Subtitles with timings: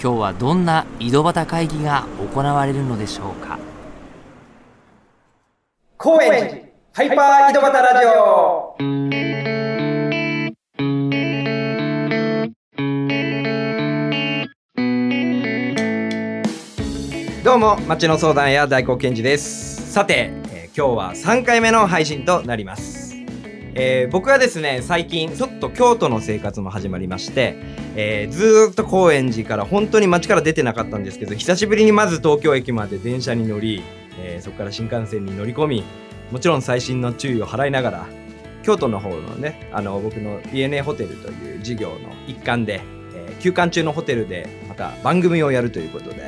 [0.00, 3.58] 今日はどんな井戸端会議が行われるのでしょうか？
[5.96, 6.62] 高円寺
[6.92, 8.76] ハイパー井戸端ラジオ。
[17.42, 19.92] どうも町の相談屋大光健二です。
[19.92, 23.16] さて、えー今日は3回目の配信となります、
[23.74, 27.56] えー僕はですね最近ちょっと京都の生活も始まりまして、
[28.00, 33.82] えーずっと高円寺から本当に町から出てなかったんですけど久しぶりにまず東京駅まで電車に乗り、
[34.20, 35.84] えーそこから新幹線に乗り込み
[36.30, 38.06] もちろん最新の注意を払いながら
[38.62, 42.80] 京都の方のねあの僕の DNA ホテルという事業の一環で、
[43.14, 46.18] えー休館中のホテルでまた番組をやるということで、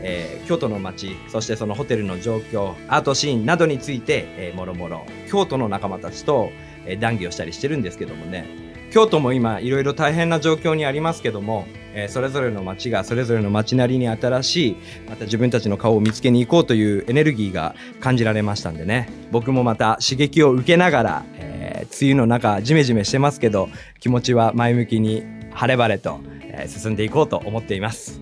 [0.00, 6.52] えー京都の街そしてそのホテルの状況アートシーンなどについて、えーもろもろ京都の仲間たちと、
[6.86, 8.67] えー談義をしたりしてるんですけどもね。
[8.90, 14.76] 京都も今いろいろ大変な状況にありますけども、えーそれぞれの街がそれぞれの街なりに新しい
[15.08, 21.58] また自分たちの顔を見つけに行こうというエネルギーが感じられましたんでね僕もまた刺激を受けながら、えー
[22.00, 23.68] 梅雨の中ジメジメしてますけど
[24.00, 25.22] 気持ちは前向きに
[25.52, 28.20] 晴れ晴れと、えー進んでいこうと思っています。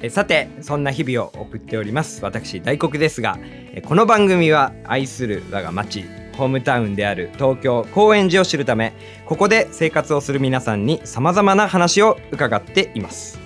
[0.00, 3.38] えーさてそんな日々を送っております私大黒ですが
[3.86, 6.04] この番組は愛する我が町
[6.36, 8.92] ホームタウンである東京高円寺を知るため
[9.26, 13.38] ここで生活をする皆さんに様々な話を伺っています。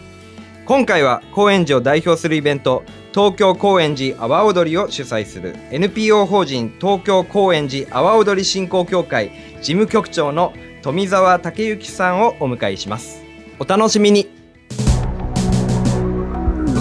[0.66, 9.30] 今回は高円寺を代表するイベント東京高円寺阿波踊りを主催する NPO 法人東京高円寺阿波踊り振興協会
[9.62, 10.52] 事務局長の
[10.82, 13.24] 富澤武之さんをお迎えします。
[13.58, 14.28] お楽しみに。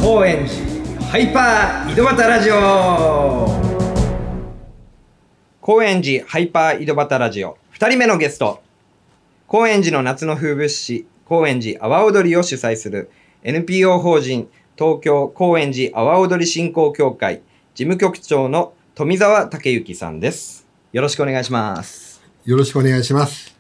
[0.02, 3.67] 高円寺ハイパー井戸端ラジオ。
[5.68, 7.58] 高円寺ハイパー井戸端ラジオ。
[7.74, 8.64] 2人目のゲスト。
[9.48, 13.12] 高円寺の夏の風物詩高円寺阿波踊りを主催する
[13.44, 17.42] NPO 法人東京高円寺阿波踊り振興協会
[17.76, 20.66] 事務局長の富澤武之さんです。
[20.94, 22.24] よろしくお願いします。
[22.46, 23.54] よろしくお願いします。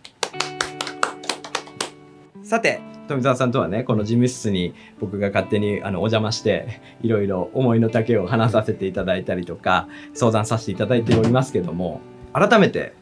[2.42, 12.02] さて富澤さんとはねこの事務室に僕が勝手にあのお邪魔して いろいろ思いの丈を話させていただいたりとか相談させていただいておりますけども
[12.34, 12.94] 改めて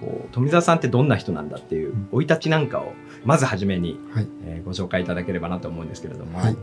[0.00, 2.92] こう富澤さんってどんな人なんだっていう生い立ちなんかを
[3.24, 6.56] まずはじめに、はいえーご紹介いただければなと思うんですけれども、はい。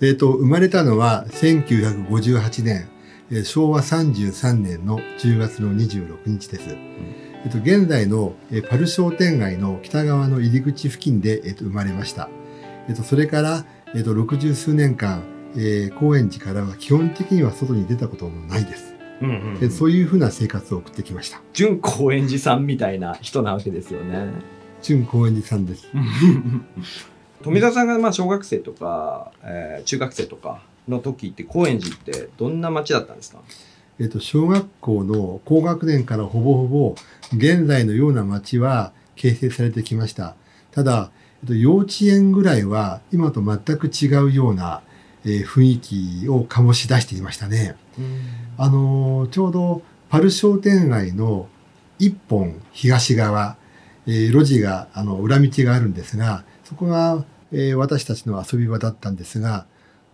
[0.00, 2.88] えっ、と、生まれたのは1958年、
[3.30, 6.76] えー昭和33年の10月の26日です。
[7.44, 12.28] えっ、と、現在の、えーパル商店街の北側の入り口付近で、えーと生まれました。
[12.88, 15.22] えっ、と、それから、えっ、と、60数年間、
[15.56, 18.94] えー高円寺からは基本的には外に出たこともないです。
[19.22, 21.40] うんうんでそういうふうな生活を送ってきました。
[21.52, 24.26] 純高円寺さんみたいな人なわけですよね。
[24.82, 25.86] 純高円寺さんです。
[27.42, 33.38] 富澤さんがまあ小学生とか、えー中学生とかの時って高円寺ってどんな町だったんですか？
[34.00, 36.94] えっと、小学校の高学年からほぼほぼ
[37.32, 40.34] 現在のような町は形成されてきました。
[40.72, 41.10] ただ、
[41.42, 44.82] えっと、幼稚園ぐらいは今と全く違うような、
[45.24, 47.76] えー雰囲気を醸し出していましたね。
[48.58, 51.48] あのーちょうどパル商店街の
[51.98, 53.56] 一本東側、
[54.06, 59.66] えー路地が、あの、裏道があるんですが、そこが、えー私たちの遊び場だったんですが、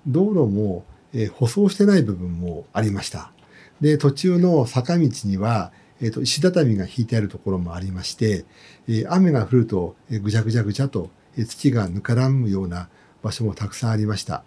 [0.06, 3.32] 道路も、えー舗装してない部分もありました。
[3.80, 8.44] で、途中の坂道には、えっ、と、石畳が引いてあるところもありまして、
[8.88, 12.88] えー雨が降ると、えーぐちゃぐちゃぐちゃと、えー土がぬからむような
[13.22, 14.42] 場所もたくさんありました。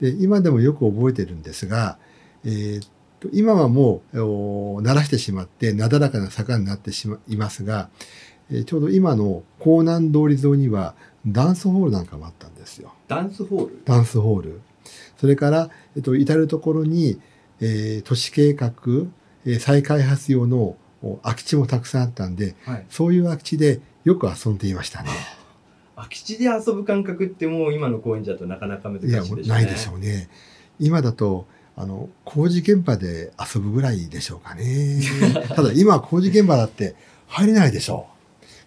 [0.00, 1.98] で、今でもよく覚えてるんですが、
[2.44, 2.88] えーっ
[3.20, 7.88] と今はもう、お慣らしてしまって、なだらかな坂になってしまいますが、
[8.50, 10.94] えーちょうど今の港南通り沿いには
[11.26, 12.92] ダンスホールなんかもあったんですよ。
[13.08, 13.82] ダンスホール？
[13.84, 14.60] ダンスホール。
[15.16, 17.20] それから、えっと、至るところに、
[17.62, 18.72] えー都市計画、
[19.46, 22.86] えー再開発用のお空き地もたくさんあったんで、はい。
[22.90, 25.10] そういう空き地でよく遊んでいましたね。
[25.96, 29.42] 空き地で遊ぶ感覚ってもう今の高円寺だとなかなか難しいいや、でしょうね。
[29.42, 30.28] もうないでしょうね。
[30.78, 35.00] 今だと、あの、工事現場で遊ぶぐらいでしょうかね。
[35.54, 36.94] ただ今工事現場だって
[37.26, 38.06] 入れないでしょ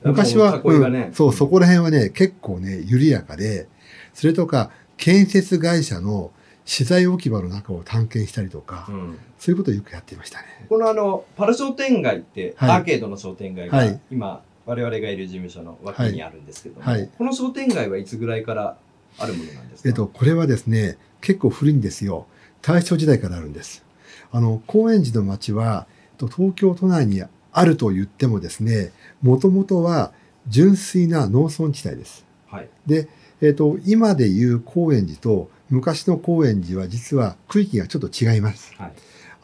[0.03, 0.09] う。
[0.09, 3.67] 昔は、ねうんそう、そこら辺はね、結構ね、緩やかで、
[4.13, 6.31] それとか、建設会社の
[6.65, 10.65] 資材置き場の中を探検したりとか、うんそういうことをよくやっていましたね。
[10.67, 18.77] このあのパル商店街って、はいアーケードの商店街が、はい今我々がいる事務所の脇にあるんですけども、はいはいこの商店街はいつぐらいから
[19.19, 19.89] あるものなんですか？
[19.89, 22.25] えっと、これはですね、結構古いんですよ。
[22.63, 23.85] 大正時代からあるんです。
[24.31, 28.91] あの、高円寺の町は、えっと東京都内にあると言ってもですね、
[29.21, 30.11] もともとは
[30.47, 32.25] 純粋な農村地帯です。
[32.47, 33.07] はいで、
[33.41, 38.73] えっと、今でいう高円寺と昔の高円寺は実は区域がちょっと違います。
[38.77, 38.91] はい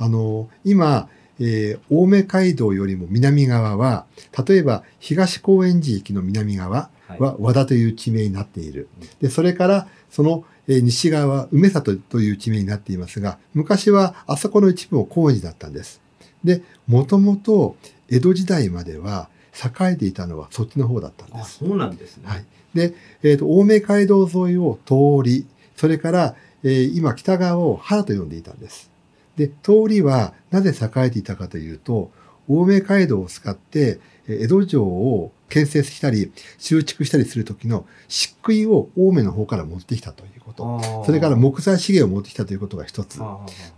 [0.01, 1.09] あの、今、
[1.39, 4.05] えー青梅街道よりも南側は、
[4.47, 6.89] 例えば東高円寺駅の南側
[7.19, 9.07] は和田という地名になっているうん。
[9.19, 16.01] で、それからその、えー西側は梅里という地名になっていますが、昔はあそこの一部も高円寺だったんです。
[16.43, 17.75] で、もともと
[18.09, 21.59] 江戸時代までは栄えていたのはそっちの方だったんです。
[21.63, 24.95] あそうなんですね、はいで、えっ、と、青梅街道沿いを通
[25.29, 25.45] り、
[25.81, 28.91] それから、えー今北側を原と呼んでいたんです。
[29.35, 32.11] で、通りはなぜ栄えていたかというと、
[32.47, 41.03] 青梅街道を使って、えー江戸城を建設したり、修築したりする時の漆喰を青梅の方から持ってきたということ。
[41.07, 43.19] それから木材資源を持ってきたということが一つ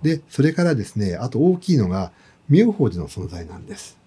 [0.01, 2.11] で、それからですね、あと大きいのが、
[2.49, 3.97] 妙法寺の存在なんです。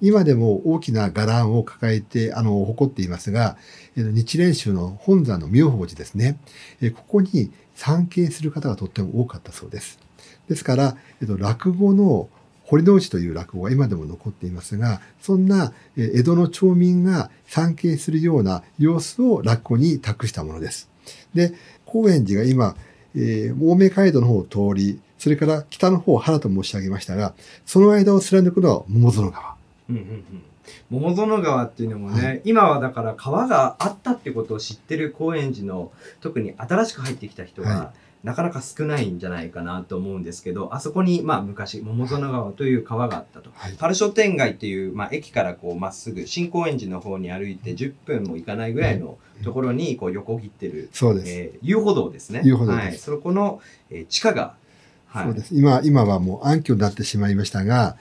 [0.00, 3.56] 今でも大きな伽藍を抱えて、あの、誇っていますが、
[3.96, 6.38] 日蓮宗の本山の妙法寺ですね。
[6.94, 9.98] ここに参詣する方がとっても多かったそうです。
[10.48, 12.28] ですから、落語の
[12.64, 20.88] 堀之内という落語が今でも残っていますが、そんな江戸の町民が参詣するような様子を落語に託したものです。
[21.34, 21.52] で、
[21.84, 22.76] 高円寺が今、
[23.14, 27.32] えー、青梅街道の方を通り、それから北の方を原と申し上げましたが、
[27.64, 29.54] その間を貫くのは桃園川。
[29.88, 30.42] うんうんうん
[30.90, 37.92] 桃園川っていうのもね、今はだから川があったってことを知ってる高円寺の特に新しく入ってきた人はが
[38.22, 43.50] なかなか少ないんじゃないかなと思うんですけどあそこにまあ昔桃園川という川があったと。
[43.54, 51.30] はいパル商店街っていう、まあ、駅からこうまっすぐ新高円寺の方に歩いて10分も行かないぐらいのところにこう横切ってる、そうです。
[51.30, 52.42] えー遊歩道ですね。
[52.44, 53.60] 遊歩道ですはい、そこの、
[53.90, 54.54] えー地下が、
[55.14, 55.54] はい、そうです。
[55.54, 57.96] 今、今はもう暗渠になってしまいましたが、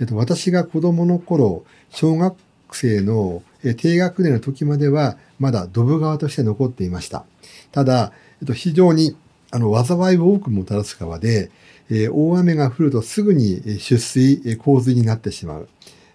[0.00, 2.34] えっと、私が子供の頃、小学
[2.72, 7.24] 生のえ低学年の時までは、まだドブ川として残っていました。
[7.70, 9.16] ただ、えっと、非常に、
[9.52, 11.50] あの、災いを多くもたらす川で、
[11.88, 15.68] えー大雨が降るとすぐにえー出水、えー洪水になってしまう。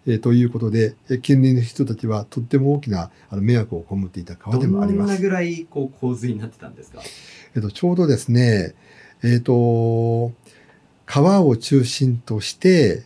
[0.06, 5.08] えーということで、えー近隣の人たちはとっても大きなあの迷惑を被っていた川でもあります。
[5.08, 7.00] どんなぐらいこう洪水になってたんですか？
[7.56, 8.74] えっと、ちょうどですね、
[9.24, 10.34] えっ、と、
[11.14, 13.04] 川を中心として、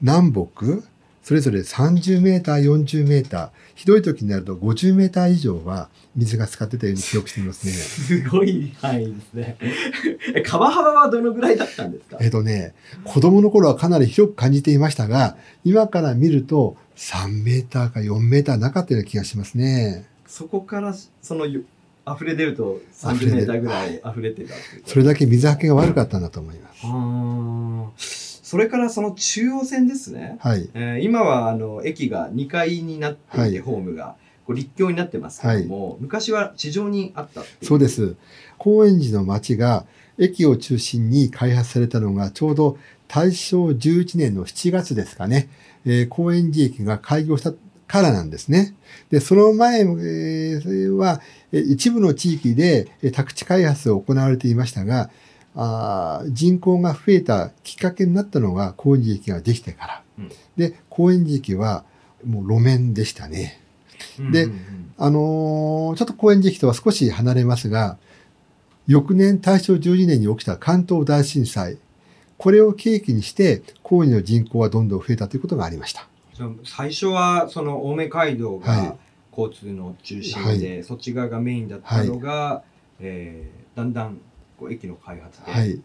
[0.00, 0.86] 南北、
[1.24, 7.72] それぞれ30メーター、40メーター、ひどい時になると50メーター以上は水が使ってたように記憶していますね。
[7.72, 9.56] すごい範囲ですね。
[10.36, 12.18] え川幅はどのぐらいだったんですか？
[12.20, 12.72] えっとね、
[13.04, 20.06] 子供の頃はかなり広く感じていましたが、今から見ると3メーターか4メーターなかったような気がしますね。
[20.28, 21.62] そこからそのよ
[22.14, 26.80] 溢れ出ると30溢れ出るメーターぐらい溢れてたっていうそれだけ水はけが悪かったんだと思います。
[26.84, 30.36] あーそれからその中央線ですね。
[30.40, 30.68] はい。
[30.74, 37.86] えー今はあの駅が2階になっていて、はいホームがこう立教になってますけども、昔は地上にあったそうで。
[37.86, 38.16] す。
[38.58, 39.86] 高円寺の町が
[40.18, 42.76] 駅を中心に開発されたのがちょうど
[43.06, 45.48] 大正11年の7月ですかね。
[45.84, 47.52] えー高円寺駅が開業した
[47.90, 48.74] からなんですね。
[49.10, 51.20] で、その前えーは、
[51.52, 55.10] えー一部の地域でえー宅地開発を行われていましたが、
[55.56, 60.02] あー人口が増えたきっかけになったのが高円寺駅ができてから。
[60.18, 61.84] うんで、高円寺駅は
[62.24, 63.60] もう路面でしたね。
[64.30, 67.98] でうんうんうんあのーちょっと高円寺駅とは少し離れますが、
[68.86, 71.78] 翌年大正12年に起きた関東大震災、
[72.38, 76.09] これを契機にして、高円寺の人口はどんどん増えたということがありました。
[76.40, 78.96] その最初はその青梅街道はいが
[79.36, 82.64] 交通の中心で、はそっち側がメインだったのが、
[82.98, 84.18] えーだんだん
[84.58, 85.80] こう駅の開発で、はい。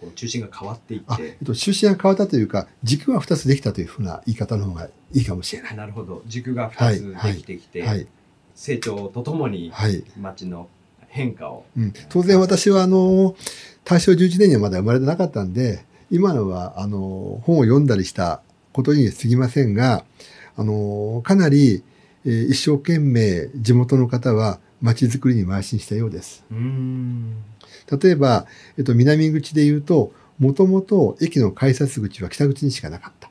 [0.00, 5.76] こう中心が変わっていっあ、えてっと、中心が変わったというか、軸が2つできたというふうな言い方の方がいいかもしれない。
[5.76, 8.06] なるほど軸が2つできてきて、はい。
[8.54, 10.02] 成長とともにはい。
[10.18, 10.68] 街の
[11.06, 13.36] 変化を、うん、当然私はあの、
[13.84, 18.42] 大正11年にはまだ生まれてなかったんで、今のはあの、本を読んだりした
[18.72, 20.04] ことに過ぎませんが、
[20.56, 21.82] あの、かなり、
[22.24, 26.44] えー一生懸命地元の方は街づくりに邁進したようです。
[26.50, 27.36] うーん
[28.02, 28.46] 例えば、
[28.78, 33.30] えっと、南口で言うと、もともと駅の改札口は北口にしかなかった。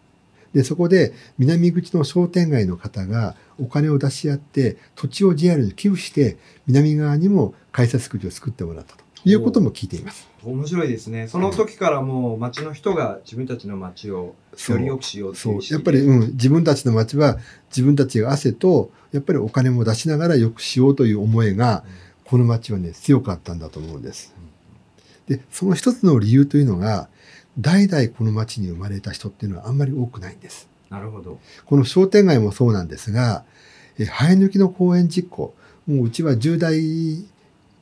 [0.54, 10.28] で、そこで南口の商店街の方がお金を出し合って土地を JR に寄付して南側にも改札口を作ってもらったということも聞いています。
[10.44, 11.28] 面白いですね。
[11.28, 14.36] その時からもう町の人が自分たちの町を
[14.70, 17.38] より良くしようってうう意識やっぱり、うん、自分たちの町は
[17.70, 21.84] 自分たちが汗とやっぱりお金も出しながら良くしようという思いが
[22.24, 24.34] この町はね強かったんだと思うんです。
[25.28, 27.10] でその一つの理由というのが
[27.60, 30.70] 代々この町に生まれた人っていうのはあんまり多くないんです。
[30.90, 31.40] なるほど。
[31.66, 33.44] この商店街もそうなんですが、
[33.98, 35.54] え生え抜きの公園実行、
[35.86, 37.26] もううちは10代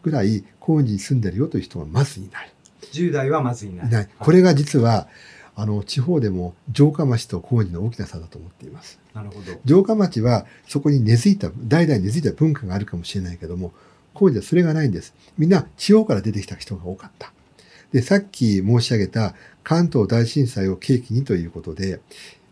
[0.07, 2.51] ぐらい公園に住んでるよという人がまずいない。
[2.93, 3.87] 10代はまずいない。
[3.87, 4.09] いない。
[4.19, 5.07] これが実は、
[5.55, 8.99] あの、地方でも城下町と高円寺の大きな差だと思っています。
[9.13, 9.59] なるほど。
[9.65, 13.73] 城下町はそこに根付いた、代々根付いた文化があるかもしれないけども、
[14.13, 15.13] 高円寺はそれがないんです。
[15.37, 17.33] みんな地方から出てきた人が多かった。
[17.91, 19.33] で、さっき申し上げた
[19.63, 21.99] 関東大震災を契機にということで、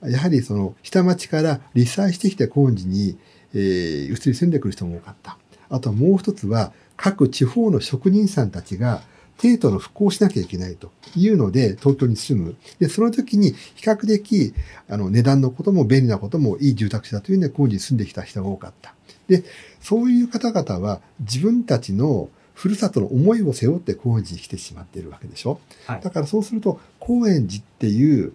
[0.04, 3.18] やはりその下町から離災してきて高円寺に、
[3.54, 5.38] えー移り住んでくる人も多かった。
[5.70, 9.02] あともう一つは各地方の職人さんたちが
[9.38, 12.56] 帝都の復興をしなきゃいけないというので東京に住む。
[12.80, 14.54] で、その時に比較的
[14.90, 18.94] あの値段のことも便利なこともいい住宅地だというので高円寺に住んできた人が多かった。
[19.28, 19.44] で、
[19.82, 25.60] そういう方々は自分たちのふるさとの思いを背負って高円寺に来てしまっているわけでしょ。
[25.86, 28.34] はいだからそうすると高円寺っていう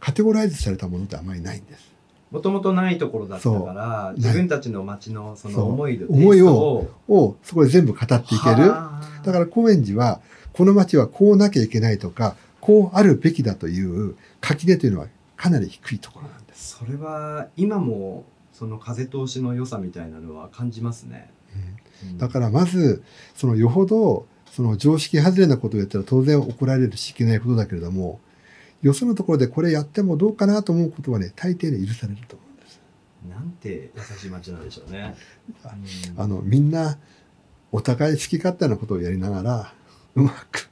[0.00, 1.97] カテゴライズされたものってあまりないんです。
[2.30, 8.70] もともとないところだったから、う自分たちの町のその思いで思いををそこで全部語っていける。
[8.70, 10.20] はあだから高円寺は
[10.52, 15.06] この町はこうなきゃいけないとかこうあるべきだという垣根というのは
[15.36, 16.76] かなり低いところなんです。
[16.78, 21.30] それは今もその風通しの良さみたいなのは感じますね。
[21.54, 23.02] うんだからまず
[23.34, 28.20] そのよほどその常識外れなことをやったら当然怒られるしいけないことだけれども
[28.82, 32.80] よそのところでこれやってもどうかなと思うことはね大抵ね許されると思うんです。
[33.28, 35.16] なんて優しい町なんでしょうね。
[35.64, 36.98] うんあのみんな
[37.72, 39.74] お互い好き勝手なことをやりながら
[40.14, 40.70] うまく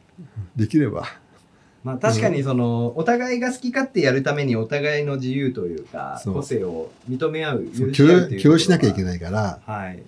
[0.55, 1.07] できれば
[1.85, 9.05] まあ確かにそのお互いが好き勝手やるためにお互いの自由というか個性を認め合う許し合う許許容しなきゃいけい。
[9.05, 10.03] ないからはい。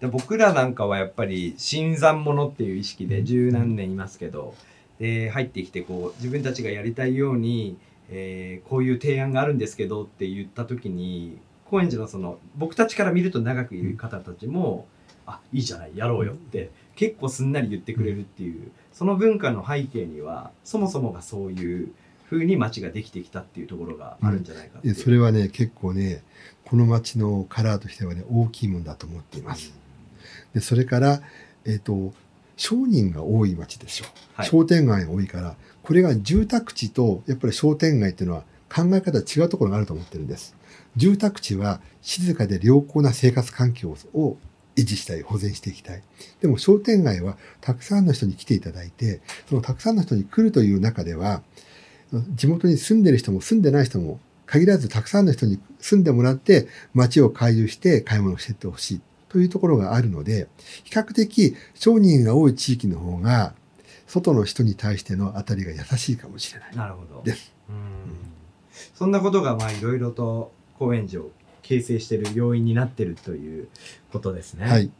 [0.00, 4.54] で僕らなんかはやっぱり新参者っていう意識で十何年いますけど、
[5.00, 7.76] で入ってきてこう自分たちがやりたいように、
[8.10, 14.86] えーこういう提案があるんですけどって言った時に高円寺のその僕たちから見ると長くいる方たちも
[15.26, 21.92] 「あいいじゃないやろうよ」って結構すんなり言ってくれるっていうその文化の背景にはそもそもがそういう
[22.28, 24.86] 風に街ができてきたっていうところがあるんじゃないかう。
[24.86, 26.22] でそれはね結構ね
[26.64, 29.72] この町のカラーとしてはね大きいもんだと思っています。
[30.54, 31.22] でそれから、
[31.64, 32.12] えっと
[32.60, 40.54] 商人が多い町でしょ、はい商店街が多いからこれが住宅地とやっぱり商店街っていうのは考え方違うところがあると思ってるんです。
[40.94, 44.36] 住宅地は静かで良好な生活環境を
[44.76, 46.02] 維持したい、保全していきたい。
[46.40, 51.42] でも商店街はたくさんの人に来ていただいて、そのたくさんの人に来るという中では、
[52.34, 60.48] 地元に住んでる人も住んでない人も限らずたくさんの人に住んでもらって街を回遊して買い物をしていってほしいというところがあるので、
[60.84, 63.54] 比較的商人が多い地域の方が
[64.06, 66.76] 外の人に対しての当たりが優しいかもしれない。
[66.76, 67.22] なるほど。
[67.22, 67.76] ですうん
[68.94, 71.30] そんなことがまあいろいろと高円寺を
[71.62, 73.68] 形成している要因になってるという
[74.12, 74.66] ことですね。
[74.66, 74.90] はい。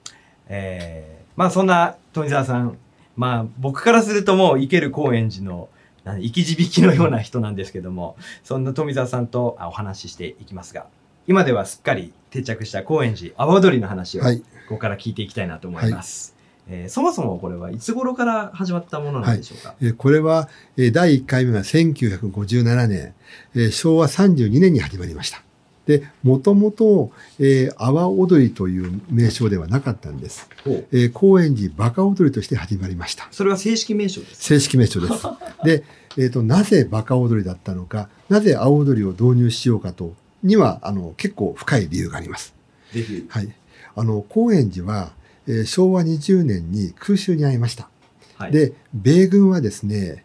[0.49, 2.77] えーまあそんな富澤さん、
[3.17, 5.69] まあ僕からするともう生ける高円寺の
[6.05, 10.87] 生き字引のような人なんですけども、そんな富澤さんとあお話ししていきますが、
[11.27, 14.43] 今ではすっかり定着した高円寺阿波踊りの話をこはい。
[14.69, 16.35] こから聞いていきたいなと思います。
[16.69, 23.15] えーそもそもこれはいつ頃から始まったものなんでしょうか、えーこれは、えー第1回目が1957年、
[23.55, 25.43] えー昭和32年に始まりました。
[25.87, 27.11] で、もともと、
[27.41, 30.49] えー阿波踊りという名称ではなかったんです。
[30.93, 33.27] えー高円寺馬鹿踊りとして始まりました。
[33.33, 34.43] それは正式名称ですか？
[34.45, 35.13] 正式名称です。
[35.65, 35.83] で、
[36.17, 42.55] えっ、と、なぜ馬鹿踊りだったのか、なぜ青踊りを導入しようかと、には、あの、結構深い理由があります。
[42.93, 43.27] ぜひ。
[43.29, 43.49] はい。
[43.97, 45.13] あの、高円寺は、
[45.47, 47.89] えー昭和20年に空襲に遭いました。
[48.37, 50.25] はい、で、米軍はですね、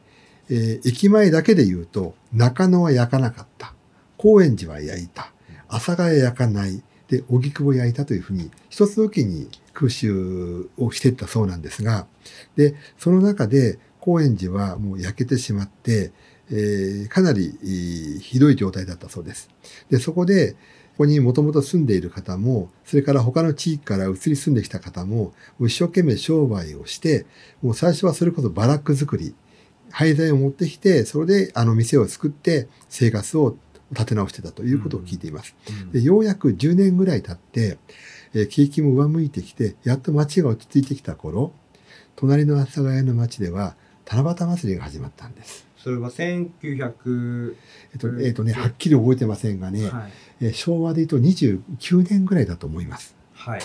[0.49, 3.73] えー駅前だけで言うと、中野は焼かなかった。
[4.17, 5.31] 高円寺は焼いた。
[5.67, 6.81] 阿佐ヶ谷焼かない。
[7.07, 12.07] で、荻窪焼いたというふうに、一つおきに空襲をしていったそうなんですが、
[12.55, 16.11] で、その中で高円寺はもう焼けてしまって、
[16.51, 19.49] えーかなりえーひどい状態だったそうです。
[19.89, 27.25] で、そこで、ここにもともと住んでいる方も、それから他の地域から移り住んできた方も、もう一生懸命商売をして、
[27.61, 29.35] もう最初はそれこそバラック作り、
[29.89, 33.57] 廃材を持ってきて、それであの店を作って生活を
[33.91, 35.55] 立て直してたということを聞いています。
[35.69, 37.77] うんでようやく10年ぐらい経って、
[38.33, 41.53] えー景気も上向いてきて、やっと街が落ち着いてきた頃、
[42.15, 45.65] 隣の阿佐ヶ谷の町では七夕祭りが始まったんです。
[45.77, 47.55] それは1900、
[47.93, 50.11] えっと、うんえっとね、はっきり覚えてませんがね、はい。
[50.41, 53.15] えー昭和で言うと29年ぐらいだと思います。
[53.33, 53.61] はい。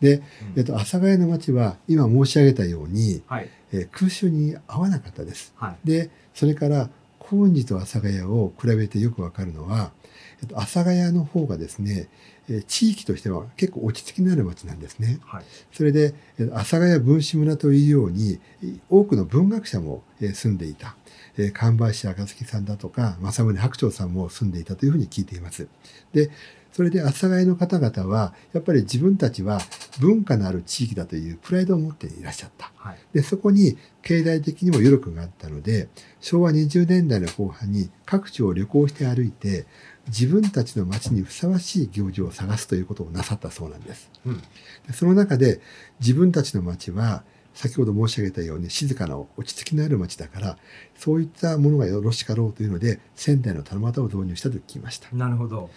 [0.00, 0.22] で、うん
[0.56, 3.48] えっと、阿佐ヶ谷の町は今申し上げたように、はい。
[3.72, 5.52] えー空襲に合わなかったです。
[5.56, 5.86] はい。
[5.86, 6.90] で、それから、
[7.28, 9.92] 高円寺と阿佐ヶ谷を比べてよくわかるのは、
[10.40, 12.08] えっと、阿佐ヶ谷の方がですね、
[12.48, 15.18] えー地域としては結構落ち着きのある町なんですね。
[15.26, 15.44] はい。
[15.70, 20.96] それで、えー阿佐ヶ谷分子村というように、えー多くの文学者もえー住んでいた。
[21.36, 25.68] えー神林赤月さんだとか、正宗白鳥さんも住んでいたというふうに聞いています。
[26.12, 26.30] で、
[26.78, 29.58] それで阿佐ヶ谷の方々は、やっぱり自分たちは
[29.98, 32.70] 文化のある地域だというプライドを持っていらっしゃった。
[32.76, 32.98] はい。
[33.12, 35.88] で、そこに経済的にも余力があったので、
[36.20, 39.66] 昭和20年代の後半に各地を旅行して歩いて、
[40.06, 44.08] 自分たちの町にふさわしい行事を探すということをなさったそうなんです。
[44.24, 44.38] うん。
[44.38, 45.60] でその中で
[45.98, 47.24] 自分たちの町は、
[47.58, 50.58] 先ほど申し上げたように静かな落ち着きのある町だから、
[50.96, 55.08] そういったものがよろしかろうというので、仙台の七夕を導入したと聞きました。
[55.12, 55.68] なるほど。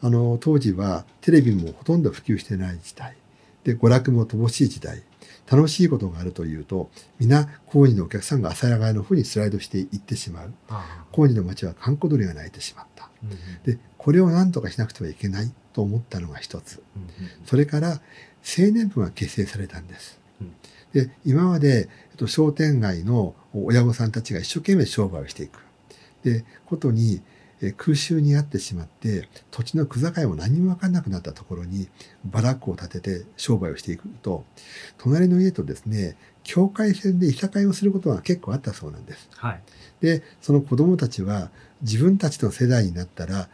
[0.00, 3.16] あの、当時はテレビもほとんど普及してない時代。
[3.62, 5.04] で、娯楽も乏しい時代。
[5.48, 6.90] 楽しいことがあるというと、
[7.20, 10.52] 皆、高円寺のお客さんが阿佐ヶ谷の方にスライドしていってしまう。
[10.68, 13.08] あ高円寺の街は観光鳥が鳴いてしまった。
[13.22, 16.82] うんうんで、これを何とかしなくてはいけないと思ったのが一つ。
[16.96, 17.08] うんうん
[17.46, 18.00] それから、
[18.42, 20.52] 青年部が結成されたんですうん。
[20.92, 25.64] で、今まで、えっと、商店街の親御さんたちが一生懸命商売をしていく。
[26.24, 27.22] で、ことに、
[27.60, 31.88] え空襲にあってしまって、土地の区境も何も分かんなくなったところに、
[32.24, 34.44] バラックを建てて商売をしていくと、
[34.96, 39.28] 隣の家とですね、境界線でいさかいをすることが結構あったそうなんです。
[39.34, 39.62] はい。
[40.00, 41.50] で、その子供たちは
[41.82, 43.48] 自分たちの世代になったら、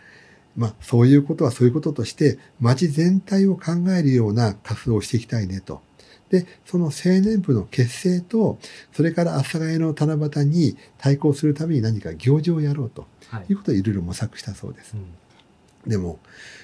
[0.57, 5.83] まあ、そういうことはそういうこととして、町全体を考えるような活動をしていきたいねと。
[6.31, 8.59] で、その青年部の結成と、
[8.93, 14.97] それから阿佐ヶ谷の七夕に対抗するために何か行事をやろうとはいいうことをいろいろ模索したそうですう。
[14.99, 16.19] んでも、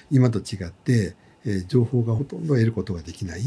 [0.09, 3.41] 今と違って、えー情報がほとんど得ることができない。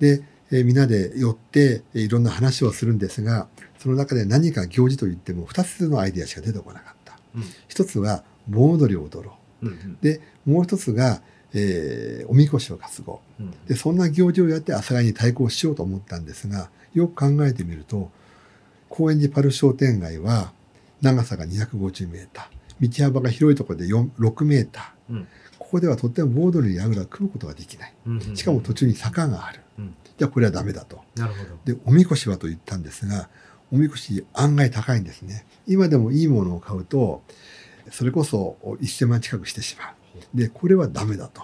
[0.00, 3.46] で、えー皆で寄って、えーいろんな話をするんですが、
[3.78, 7.18] その中で何か行事といっても2つのアイデアしか出てこなかった。
[7.36, 9.96] うん一つは盆踊りを踊ろうんうんう。
[10.00, 11.22] で、もう一つが、
[11.54, 13.42] えーおみこしを担ごう。
[13.42, 18.10] うんで、そんな行事をやって阿佐ヶ谷に対抗しようと思ったんですが、よく考えてみると、
[18.88, 20.52] 高円寺パル商店街は
[21.00, 25.12] 長さが250メーター、道幅が広いところで4 6メーター。
[25.14, 25.26] うん
[25.58, 27.94] ここではとってもボードにやぐら組むことができない。
[28.06, 29.60] うんうんしかも途中に坂がある。
[29.78, 31.00] うんじゃあこれはダメだと。
[31.16, 31.72] なるほど。
[31.74, 33.30] で、おみこしはと言ったんですが、
[33.72, 35.46] おみこし案外高いんですね。
[35.66, 37.22] 今でもいいものを買うと、
[37.90, 39.94] それこそ1000万近くしてしまう。
[40.34, 41.42] で、これはダメだと。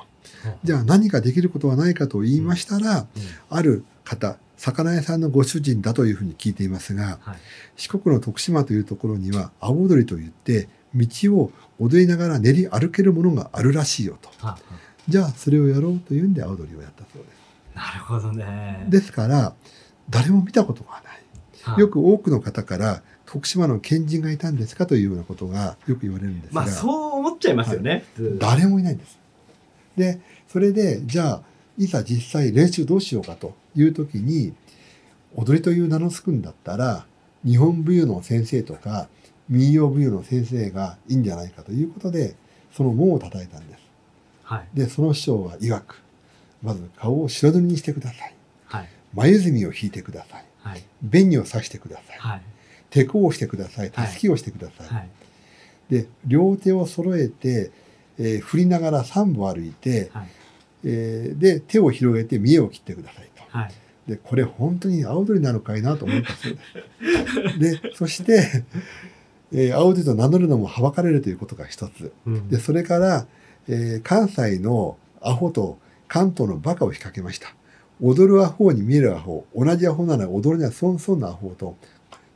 [0.65, 3.07] じゃあ何かできることはないかと言いましたら、うん
[3.51, 7.37] ある方、魚屋さんのご主人だというふうに聞いていますが、はい。
[7.77, 14.31] 四国の徳島というところには、青踊りといって、道を踊りながら練り歩けるものがあるらしいよと。
[14.45, 14.59] は
[15.09, 17.29] じゃあそれをやろうというんで青踊りをやったそうで
[17.75, 18.85] なるほどね。
[18.87, 18.91] す。
[18.91, 19.55] ですから、
[20.11, 28.05] 誰も見たことがないよく多くの方から、徳島の県人がいたんですかというようなことがよく言われるんですが、まあそう思っちゃいますよね。
[28.15, 29.19] 普通誰もいないんです。
[29.99, 31.43] で、それで、じゃあ、
[31.77, 34.55] いざ実際練習どうしようかというときに、
[35.37, 37.05] 踊りという名の付くんだったら、
[37.45, 39.09] 日本舞踊の先生とか、
[39.47, 42.35] 民謡舞踊の先生がいいんじゃないかということで、
[42.73, 43.81] その門を叩いたんです。
[44.45, 44.69] はい。
[44.73, 46.03] で、その師匠は曰く、
[46.63, 48.35] まず顔を白塗りにしてください。
[48.69, 48.89] はい。
[49.13, 50.45] 眉墨を引いてください。
[50.63, 50.85] はい。
[51.11, 52.19] 紅を刺してください。
[52.19, 52.43] はい。
[52.91, 53.91] 手甲をしてください。
[53.91, 54.87] はい手すきをしてください。
[54.89, 55.09] はい。
[55.91, 57.71] で、両手を揃えて、
[58.19, 60.29] えー振りながら3歩歩いて、はい。
[60.85, 63.43] えーで、手を広げて見栄を切ってくださいと。
[63.57, 63.73] はい。
[64.07, 67.83] で、これ本当に青鳥なのかいなと思ったそうです。
[67.89, 68.65] で、そして、
[69.53, 72.13] えー青鳥と名乗るのもはばかれるということが一つ。
[72.27, 73.27] うんで、それから、
[73.69, 77.55] えー関西のアホと関東のバカを引っ掛けました。
[78.01, 81.77] 踊るアホに見えるアホ、同じアホなら踊るには損損なアホと、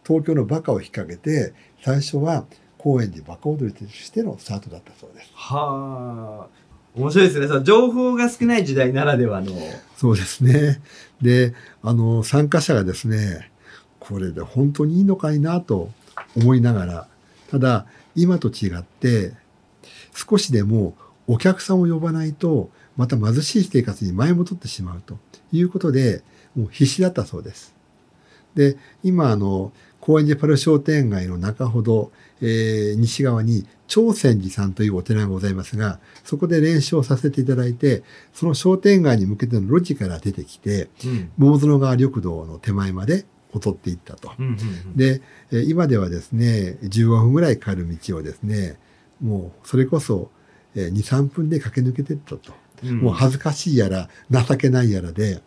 [0.06, 2.44] 東京のバカを引っ掛けて、最初は
[2.78, 5.30] 高円寺バカ踊りとしてのスタートだったそうです。
[5.34, 6.62] はあ。
[6.94, 7.46] 面白いですね。
[7.46, 9.52] その情報が少ない時代ならではの。
[9.96, 10.80] そうですね。
[11.22, 13.50] で、あの、参加者がですね、
[13.98, 15.90] これで本当にいいのかいなと
[16.36, 17.08] 思いながら、
[17.50, 19.32] ただ、今と違って、
[20.14, 20.94] 少しでも
[21.26, 25.18] お客さんを呼ばないと、また貧しい生活に前戻ってしまうと
[25.50, 26.22] いうことで、
[26.54, 27.74] もう必死だったそうです。
[28.54, 32.10] で、今、あの、高円寺パル商店街の中ほど、
[32.40, 38.02] えー西側に朝鮮寺さんというお寺がございますが、そこで練習をさせていただいて、
[38.34, 44.32] その商店街に向けての路地から出てきて、うん桃園川緑道の手前まで踊っていったと。
[44.36, 48.78] うんうんうんで、えー今ではですね、15分ぐらいかかる道をですね、
[49.20, 50.32] もうそれこそ、
[50.74, 52.52] えー2、3分で駆け抜けていったと。
[52.84, 55.40] うんもう恥ずかしいやら、情けないやらで、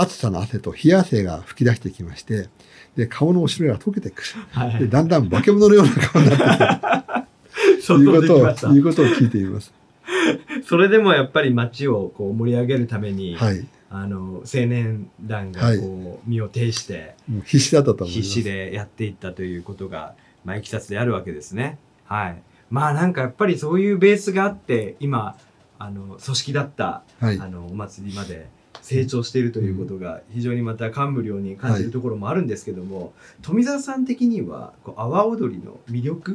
[0.00, 2.48] 暑さの汗と冷や汗が吹き出してきまして、
[2.96, 4.28] で、顔の後ろが溶けてくる。
[4.54, 7.26] で、はいだんだん化け物のような顔になっ
[7.68, 8.12] て想くる。
[8.12, 9.72] いうことを、いうことを聞いています。
[10.66, 13.66] それでもやっぱり街をこう盛り上げるために、はい。
[13.88, 18.14] あの青年団がこう身を挺してもう必死だったと思います。
[18.14, 21.78] 必死でやっていったということが、まあ、いきさつであるわけですね。
[22.04, 22.42] はい。
[22.68, 25.36] まあなんかやっぱりそういうベースがあって今
[25.78, 27.48] あの組織だった、はいあ。
[27.48, 28.48] のお祭りまで
[28.86, 36.32] 成長しているということが非常にまた感無量に感じるところもあるんですけども、富澤さん的にはこう阿波踊りの魅力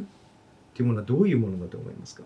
[0.74, 2.24] ていうものはどういうものだと思いますか？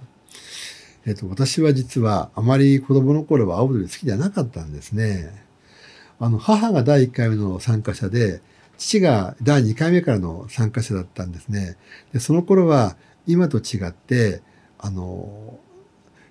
[1.07, 5.31] えっと、私は実はあまり子供の頃は青踊り好きじゃなかったんですね。
[6.19, 8.41] あの、母が第1回目の参加者で、
[8.79, 11.77] 父が第2回目からの参加者だったんですね。
[12.13, 12.97] で、その頃は
[13.29, 14.43] 今と違って、
[14.79, 15.61] あの、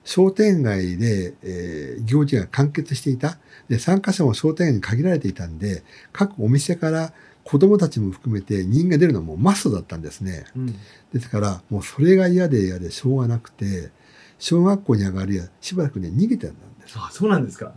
[0.06, 3.38] 商店街で、えー行事が完結していた。
[3.68, 7.12] で、参加者も商店街に限られていたんで、各お店から
[7.44, 10.46] 子供たちも含めて人が出るのはもうマストだったんですね。
[10.56, 10.76] うん
[11.14, 13.90] ですから、もうそれが嫌で嫌でしょうがなくて、
[14.38, 16.94] 小学校に上がるや、しばらくね、逃げてたんです。
[16.98, 17.74] あそうなんですか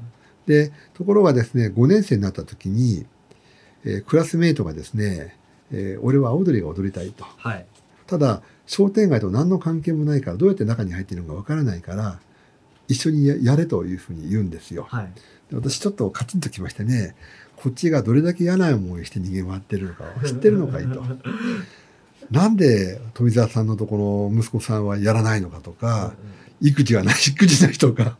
[0.46, 3.06] で、ところがですね、5年生になった時に、
[3.84, 5.36] えークラスメイトがですね、
[5.70, 7.24] えー俺は青踊りが踊りたいと。
[7.24, 7.66] はい
[8.06, 12.20] ただ、商店街と何の関係もないから、どうやって中に入っているのかわからないから、
[12.86, 14.86] 一緒にややれというふうに言うんですよ。
[14.88, 15.12] はい
[15.50, 17.16] で私ちょっとカチンときましてね、
[17.56, 21.02] こっちがどれだけ嫌な思いして逃げ回ってるのかを知ってるのかいと。
[22.30, 26.12] なんで富澤さんのところ息子さんはやらないのかとか、
[26.60, 28.18] 育児はない、育児ないとか、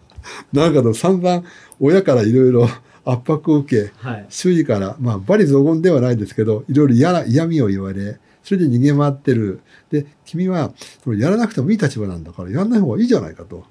[0.55, 1.45] なんかの散々
[1.79, 2.71] 親からいろいろ
[3.05, 9.61] 圧迫を受け、はい周囲から、まあ、罵詈雑言ではないですけど、いろいろ嫌な、嫌味を言われ、それで逃げ回ってる。
[9.91, 10.73] で、君は、
[11.03, 13.67] それやらなくてもいい立場なんだから、やらない方がいいじゃないかと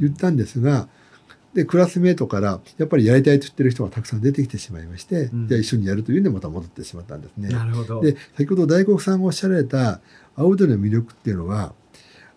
[0.00, 0.88] 言ったんですが、
[1.54, 7.48] で、クラスメートから、やっぱりやりたいと言ってる人がたくさん出てきてしまいまして、うんじゃあ一緒にやるというんでまた戻ってしまったんですね。
[7.48, 10.00] なるほどで、先ほど大黒さんがおっしゃられた
[10.36, 11.72] 青鳥の魅力っていうのは、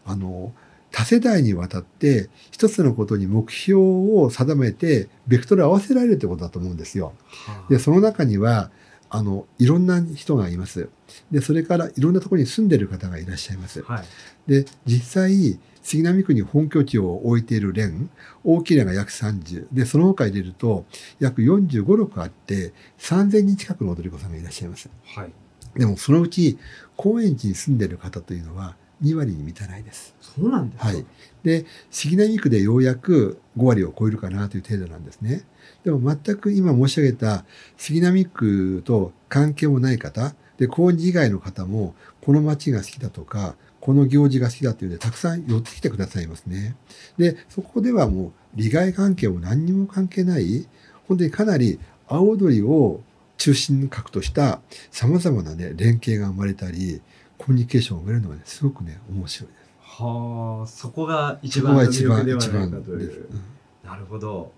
[0.05, 0.53] あの、
[0.91, 7.13] 多世代にわたって一つのことに目標を定めて、ベクトルを合わせられるってことだと思うんですよ。
[7.27, 8.71] はあで、その中には、
[9.09, 10.89] あの、いろんな人がいます。
[11.31, 13.81] で、それからいろんなところに住んでる方がいらっしゃいます。
[13.81, 14.05] はい
[14.45, 18.09] で、実際、杉並区に本拠地を置いている連、
[18.43, 19.67] 大きなが約30。
[19.71, 20.85] で、その他入れると、
[21.19, 24.89] 約45、6あって、3000人近くの踊り子さんがいらっしゃいます。
[25.05, 25.31] はい
[25.75, 26.57] でもそのうち
[26.95, 30.15] 高円寺に住んでる方というのは2割に満たないです。
[30.21, 31.05] そうなんですかはい。
[31.43, 35.43] で、杉並区でようやく5割を超えるかなという程度なんですね。
[35.83, 37.43] でも全く今申し上げた
[37.75, 46.75] 杉並区と関係もない方、で、高円寺以外の方もこの街が好きだとか、この行事が好きだというのでたくさん寄ってきてくださいますね。
[47.17, 50.67] で、そこではもう利害関係も何にも関係ない、
[51.07, 53.01] 本当にかなり青踊りを
[53.37, 54.61] 中心核とした
[54.91, 57.01] 様々なね、連携が生まれたり、
[57.37, 59.63] コミュニケーションを生まれるのがね、すごくね、面白いです。
[59.95, 62.77] はあそこが一番の魅力ではないか。
[62.77, 63.43] といううん
[63.83, 64.51] なるほど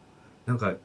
[0.45, 0.75] なんか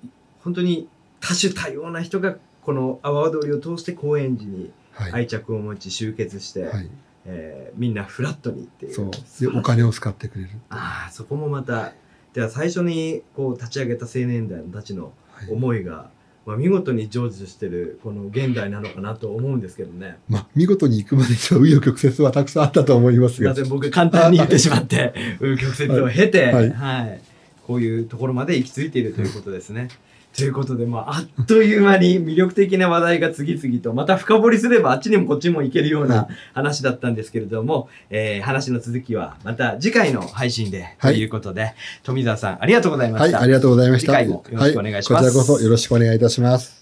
[0.43, 0.89] 本当に
[1.21, 4.73] 多種多様な人がこの阿波踊りを通して高円寺にはい。
[5.13, 6.89] 愛着を持ち集結して、はい。
[7.27, 9.59] えーみんなフラットにっていうそう。
[9.59, 10.51] お金を使ってくれる。
[10.71, 11.93] ああそこもまた
[12.35, 15.51] では最初にこう立ち上げた青年団たちのはい。
[15.51, 16.11] 思いが、
[16.45, 27.31] まあ、見事に成就してるこの現代なのかなと思うんですけどねまあ、見事に行くまでには紆余曲折はたくさんあったと思いますが僕簡単に言ってしまって 紆余曲折を経て、ははいい
[27.67, 29.89] こういうところまで行き着いているということですね。
[30.37, 43.41] ということで、まあ、あっという間に魅力的な話題が次々と、また深掘りすればあっちにもこっちも行けるような話だったんですけれども、えー話の続きはまた次回の配信で、はいということで、富澤さんありがとうございまはい、した。
[43.41, 44.13] ありがとうございました。
[44.13, 46.81] 次回もよろしくお願いしますはこちらこそよろしくお願いいたします。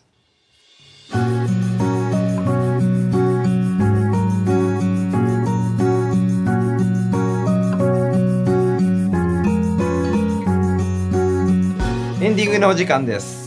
[12.21, 13.38] エンディングのお時間です。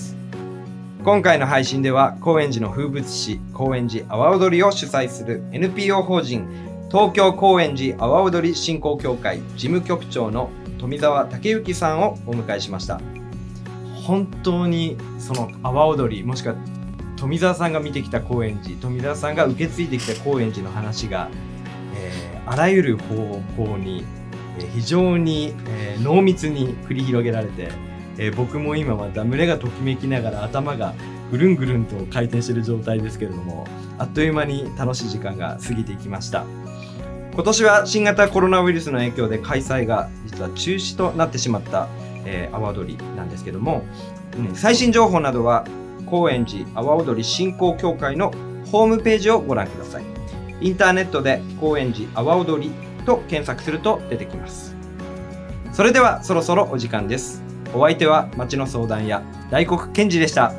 [1.03, 6.47] 今回の配信では高円寺の風物詩高円寺阿波踊りを主催する NPO 法人
[6.91, 13.01] 東京高円寺阿波踊り振興協会事務局長の富澤武之さんをお迎えしました。
[14.05, 16.55] 本当にその阿波踊りもしくは
[17.17, 21.29] 富澤さんが見てきた高円寺富澤さんが受け継いできた高円寺の話が、
[21.95, 24.03] えーあらゆる方向に、
[24.73, 27.69] 非常に、えー濃密に繰り広げられて、
[28.17, 30.93] えー僕も今また胸がときめきながら頭が
[31.31, 33.65] ぐるんぐるんと回転している状態ですけれども
[33.97, 36.45] あっという間に楽しい時間が過ぎていきました。
[37.33, 41.87] 今年は新型コロナウイルスの影響で開催が実は中止となってしまった、
[42.25, 43.85] えー、阿波踊りなんですけども、
[44.37, 45.65] うん最新情報などは
[46.05, 48.33] 高円寺阿波踊り振興協会の
[48.69, 50.03] ホームページをご覧ください。
[50.59, 52.71] インターネットで高円寺阿波踊り
[53.05, 54.75] と検索すると出てきます。
[55.71, 57.50] それではそろそろお時間です。
[57.73, 60.53] お相手は町の相談屋大黒賢治でした。